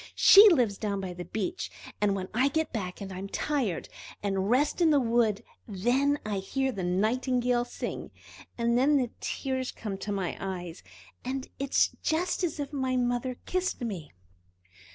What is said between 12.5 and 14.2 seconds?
if my mother kissed me!"